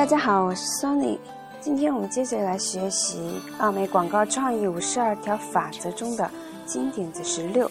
[0.00, 1.18] 大家好，我是 Sony。
[1.60, 6.30] 今天我们接着来学习奥美广告创意五十二条法则中的
[6.64, 7.70] 经典子十六，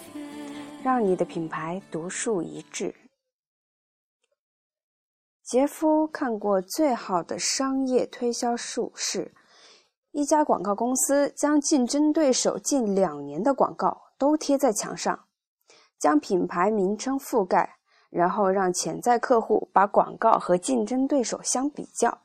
[0.84, 2.94] 让你的品牌独树一帜。
[5.44, 9.34] 杰夫看过最好的商业推销术是，
[10.12, 15.26] 一家广告公司将竞争对手近两年的广告都贴在墙上，
[15.98, 17.79] 将品牌名称覆盖。
[18.10, 22.22] 然后让潜在客户把广告和竞争对手相比较，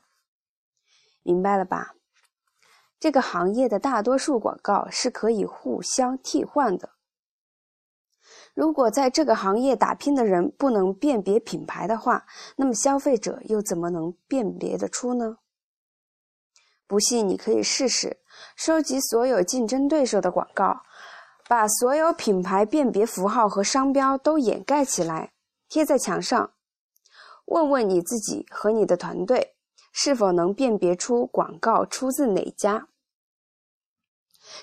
[1.23, 1.93] 明白了吧？
[2.99, 6.91] 这个行业的大多数广告是可以互相替换的。
[8.55, 12.25] 如果在这个行业打拼的人不能辨别品牌的话，
[12.55, 15.37] 那么消费者又怎么能辨别得出呢？
[16.87, 18.21] 不信，你可以试试
[18.55, 20.81] 收集所有竞争对手的广告，
[21.47, 25.33] 把所有品牌辨别符号和商标都掩盖起来。
[25.75, 26.53] 贴在墙上，
[27.47, 29.57] 问问你自己和你的团队
[29.91, 32.87] 是否能辨别出广告出自哪家。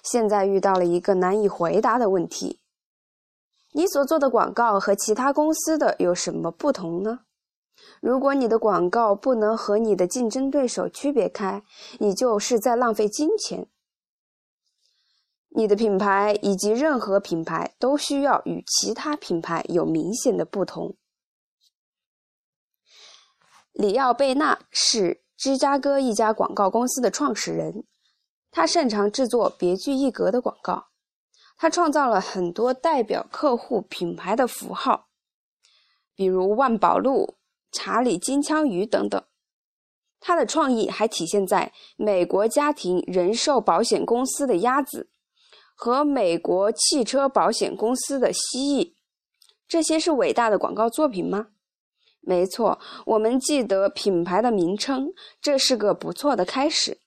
[0.02, 2.62] 现在遇到了一个难以回答的问题：
[3.72, 7.26] 你所做的广告和其他公司的有什么不同呢？
[8.00, 11.62] 如果你的广告不能和你的竞争对手区别开，
[11.98, 13.66] 你就是在浪费金钱。
[15.50, 20.96] 你的品牌以及任何品牌都需要与其他品牌有明显的不同。
[23.72, 27.84] 里奥贝纳是芝加哥一家广告公司的创始人，
[28.50, 30.88] 他擅长制作别具一格的广告。
[31.56, 35.08] 他创造了很多代表客户品牌的符号，
[36.14, 37.36] 比如万宝路、
[37.70, 39.22] 查理金枪鱼等等。
[40.20, 45.08] 他的创意还体现在美国家庭人寿保险公司的鸭子
[45.74, 48.94] 和美国汽车保险公司的蜥蜴。
[49.66, 51.48] 这些是伟大的广告作品吗？
[52.24, 56.98] 没错，我们记得品牌的名称，这是个不错的开始。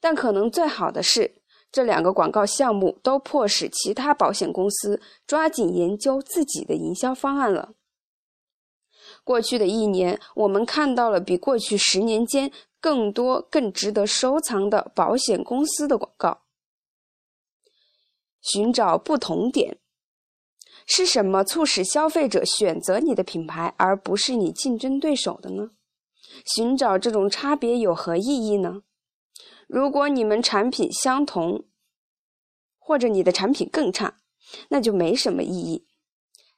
[0.00, 7.74] 但可能最好的是，这两个广告项目都迫使其他保险公司抓紧研究自己的营销方案了。
[9.22, 16.42] 过去的一年，我们看到了比过去十年间更多、更值得收藏的保险公司的广告。
[18.40, 19.78] 寻找不同点。
[20.86, 25.70] 是什么促使消费者选择你的品牌而不是你竞争对手的呢？
[26.54, 28.82] 寻找这种差别有何意义呢？
[29.66, 31.64] 如果你们产品相同，
[32.78, 34.18] 或者你的产品更差，
[34.68, 35.86] 那就没什么意义。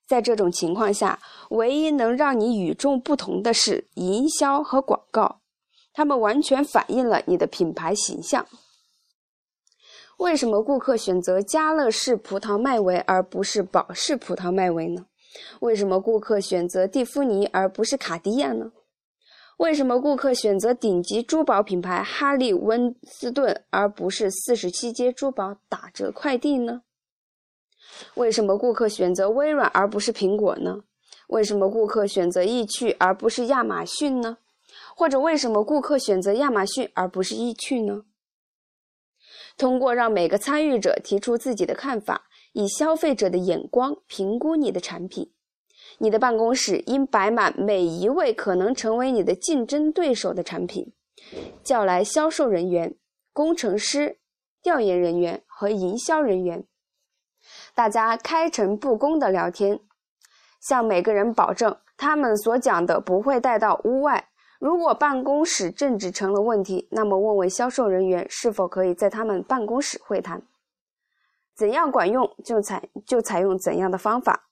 [0.07, 5.41] 在这种情况下，唯一能让你与众不同的是营销和广告，
[5.93, 8.47] 它们完全反映了你的品牌形象。
[10.19, 15.07] 为什么顾客选择家乐士葡萄麦维而不是宝氏葡萄麦维呢？
[15.61, 18.73] 为什么顾客选择蒂芙尼而不是卡地亚呢？
[19.59, 26.83] 为什么顾客选择顶级珠宝品牌哈利温斯顿而不是四十七街珠宝打折快递呢？
[28.15, 30.81] 为什么顾客选择微软而不是苹果呢？
[31.29, 34.39] 为什么顾客选择易趣而不是亚马逊呢？
[34.97, 38.03] 或者为什么顾客选择亚马逊而不是易趣呢？
[39.59, 45.33] 通过让每个参与者提出自己的看法，以消费者的眼光评估你的产品，
[45.99, 50.95] 你的办公室应摆满每一位可能成为你的竞争对手的产品。
[51.65, 52.95] 叫来销售人员、
[53.33, 54.21] 工程师、
[54.63, 56.65] 调研人员和营销人员，
[57.75, 59.81] 大家开诚布公地聊天，
[60.61, 64.29] 向每个人保证他们所讲的不会带到屋外。
[64.59, 70.43] 如果办公室政治成了问题，那么问问销售人员是否可以在他们办公室会谈，
[71.55, 74.49] 怎样管用就采就采用怎样的方法，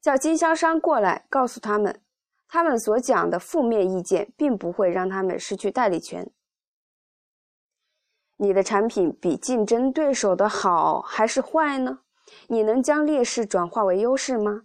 [0.00, 2.00] 叫经销商过来告诉他们，
[2.48, 6.30] 他们所讲的负面意见并不会让他们失去代理权。
[8.38, 12.00] 你的产品比竞争对手的好还是坏呢？
[12.48, 14.62] 你能将劣势转化为优势吗？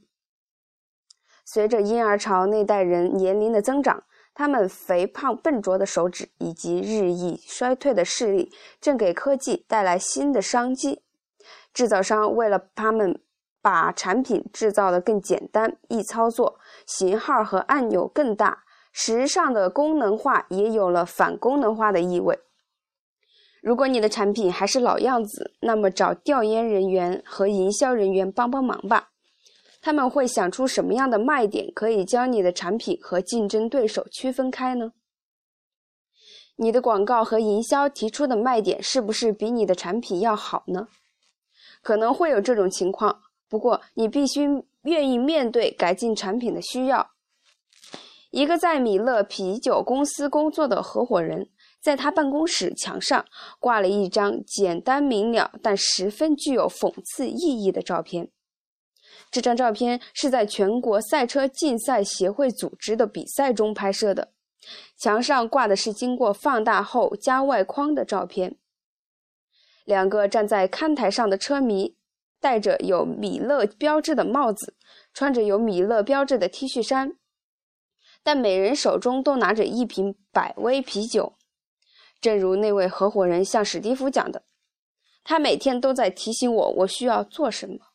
[1.43, 4.03] 随着婴儿潮那代人年龄的增长。
[4.33, 11.01] 他们肥胖笨拙的手指以及日益衰退的视力，正给科技带来新的商机。
[11.73, 13.21] 制造商为了他们
[13.61, 22.39] 把产品制造的更简单、易操作，型号和按钮更大，时尚的功能化也有了反功能化的意味。
[23.61, 29.10] 如果你的产品还是老样子，那么找调研人员和营销人员帮帮忙吧。
[29.81, 34.93] 他们会想出什么样的卖点可以将你的产品和竞争对手区分开呢？
[36.57, 40.87] 你的广告和营销提出的卖点是不是比你的产品要好呢？
[41.81, 44.47] 可能会有这种情况，不过你必须
[44.83, 47.09] 愿意面对改进产品的需要。
[48.29, 51.49] 一个在米勒啤酒公司工作的合伙人，
[51.81, 53.25] 在他办公室墙上
[53.59, 58.29] 挂了一张简单明了但十分具有讽刺意义的照片。
[59.31, 64.33] 这张照片是在全国赛车竞赛协会组织的比赛中拍摄的，
[64.97, 68.57] 墙上挂的是经过放大后加外框的照片。
[69.85, 71.95] 两个站在看台上的车迷
[72.39, 74.75] 戴着有米勒标志的帽子，
[75.13, 77.17] 穿着有米勒标志的 T 恤衫，
[78.21, 81.37] 但每人手中都拿着一瓶百威啤酒。
[82.19, 84.43] 正如那位合伙人向史蒂夫讲的，
[85.23, 87.90] 他每天都在提醒我我需要做什么。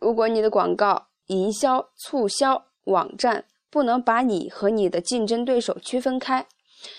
[0.00, 6.46] 如果你的广告、营销、促销、网站不能把你和你的竞争对手区分开，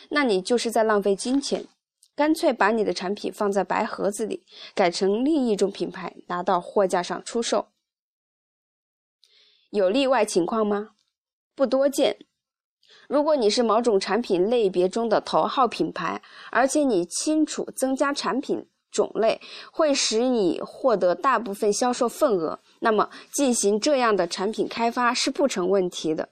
[0.10, 1.66] 那你就是在浪费金钱。
[2.16, 4.46] 干脆把你的产品放在白盒子里，
[4.76, 7.70] 改成另一种品牌，拿到货架上出售。
[9.72, 10.92] 有例外情况吗？
[11.56, 12.18] 不多见。
[13.08, 16.22] 如果你是某种产品类别中的头号品牌，
[16.52, 18.68] 而且你清楚增加产品。
[18.92, 19.40] 种类
[19.72, 26.30] 会使你获得大部分销售份额，那么进行这样的产品开发是不成问题的。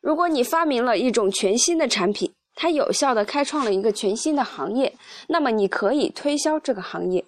[0.00, 4.94] 如果你发明了一种全新的产品，它有效的开创了一个全新的行业，
[5.28, 7.24] 那么你可以推销这个行业，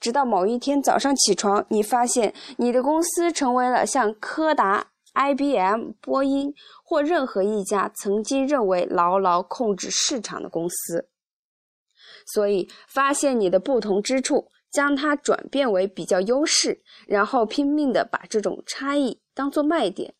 [0.00, 6.52] 直到某一天早上起床，你发现你的公司成为了像柯达、IBM、波音
[6.84, 11.08] 或任何一家曾经认为牢牢控制市场的公司。
[12.26, 20.16] 所以，发现你的不同之处，将它转变为比较优势，然后拼命的把这种差异当做卖点。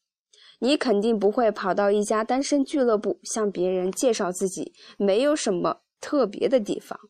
[0.60, 7.00] 你肯定不会跑到一家单身俱乐部向别人介绍自己没有什么特别的地方。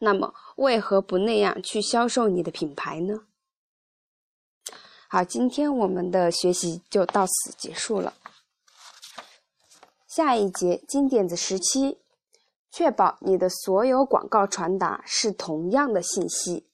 [0.00, 3.20] 那么，为何不那样去销售你的品牌呢？
[5.08, 8.14] 好，今天我们的学习就到此结束了。
[10.08, 11.98] 下一节金点子十七。
[12.76, 16.68] 确保你的所有广告传达是同样的信息。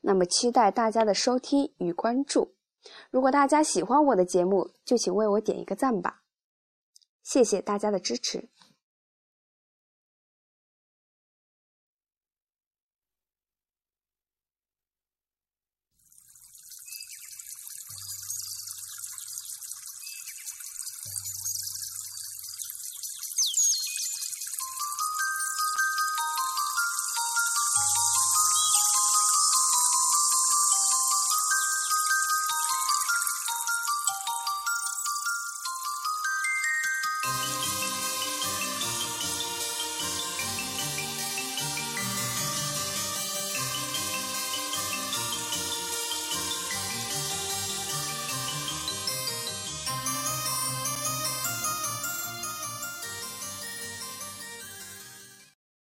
[0.00, 2.56] 那么，期待大家的收听与关注。
[3.12, 6.22] 如果大家喜欢我的节目，就请为我点一个赞吧。
[7.22, 8.48] 谢谢大家的支持。